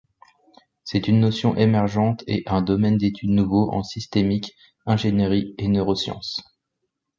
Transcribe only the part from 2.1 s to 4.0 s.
et un domaine d'étude nouveau en